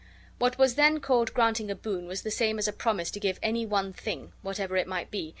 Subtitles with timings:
[0.39, 3.37] What was then called granting a boon was the same as a promise to give
[3.43, 5.29] any one thing, whatever it might be